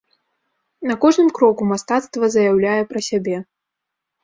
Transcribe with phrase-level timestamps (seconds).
[0.91, 3.37] На кожным кроку мастацтва заяўляе пра сябе.